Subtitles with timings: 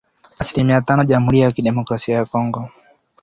[0.39, 2.69] asilimia tano Jamhuri ya Kidemokrasia ya Kongo